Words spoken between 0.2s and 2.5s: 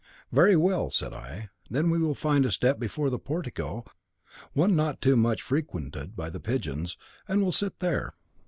'Very well,' said I, 'then we will find